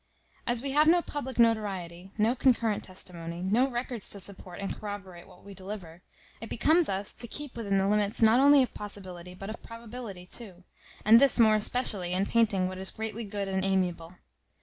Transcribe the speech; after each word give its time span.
As 0.47 0.63
we 0.63 0.71
have 0.71 0.87
no 0.87 1.03
public 1.03 1.37
notoriety, 1.37 2.09
no 2.17 2.33
concurrent 2.33 2.83
testimony, 2.83 3.43
no 3.43 3.69
records 3.69 4.09
to 4.09 4.19
support 4.19 4.59
and 4.59 4.75
corroborate 4.75 5.27
what 5.27 5.43
we 5.43 5.53
deliver, 5.53 6.01
it 6.41 6.49
becomes 6.49 6.89
us 6.89 7.13
to 7.13 7.27
keep 7.27 7.55
within 7.55 7.77
the 7.77 7.87
limits 7.87 8.19
not 8.19 8.39
only 8.39 8.63
of 8.63 8.73
possibility, 8.73 9.35
but 9.35 9.51
of 9.51 9.61
probability 9.61 10.25
too; 10.25 10.63
and 11.05 11.21
this 11.21 11.37
more 11.39 11.53
especially 11.53 12.13
in 12.13 12.25
painting 12.25 12.67
what 12.67 12.79
is 12.79 12.89
greatly 12.89 13.23
good 13.23 13.47
and 13.47 13.63
amiable. 13.63 14.15